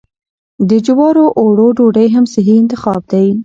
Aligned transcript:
د 0.69 0.71
جوارو 0.85 1.25
اوړو 1.39 1.67
ډوډۍ 1.77 2.07
هم 2.15 2.25
صحي 2.33 2.55
انتخاب 2.61 3.01
دی. 3.11 3.27